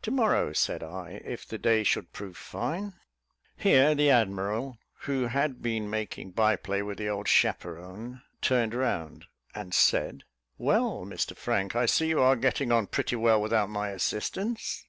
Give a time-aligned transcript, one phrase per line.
[0.00, 2.94] "To morrow," said I, "if the day should prove fine."
[3.54, 9.26] Here the admiral, who had been making by play with the old chaperon, turned round,
[9.54, 10.24] and said:
[10.56, 14.86] "Well, Mr Frank, I see you are getting on pretty well without my assistance."